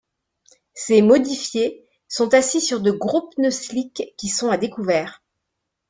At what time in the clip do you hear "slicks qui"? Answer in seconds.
3.51-4.29